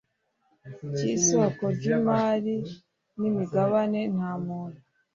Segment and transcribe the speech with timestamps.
[0.95, 2.55] cy isoko ry imari
[3.19, 4.79] n imigabane nta muntu